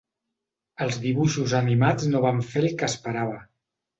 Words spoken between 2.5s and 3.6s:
el que esperava.